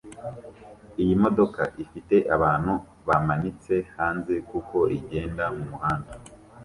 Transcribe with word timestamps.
Iyi 1.01 1.13
modoka 1.23 1.61
ifite 1.83 2.15
abantu 2.35 2.73
bamanitse 3.07 3.73
hanze 3.95 4.33
kuko 4.49 4.77
igenda 4.97 5.43
mumuhanda 5.55 6.11